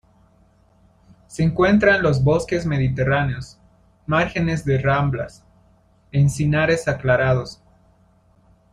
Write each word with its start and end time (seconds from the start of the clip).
Se 1.27 1.43
encuentra 1.43 1.95
en 1.97 2.01
los 2.01 2.23
bosques 2.23 2.65
mediterráneos, 2.65 3.59
márgenes 4.07 4.65
de 4.65 4.79
ramblas, 4.79 5.43
encinares 6.11 6.87
aclarados. 6.87 7.61